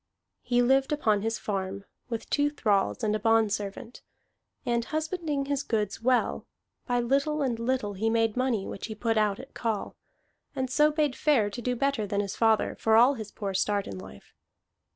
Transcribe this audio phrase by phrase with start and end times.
[0.41, 4.01] He lived upon his farm, with two thralls and a bondservant;
[4.65, 6.47] and husbanding his goods well,
[6.87, 9.95] by little and little he made money which he put out at call,
[10.55, 13.85] and so bade fair to do better than his father, for all his poor start
[13.85, 14.33] in life.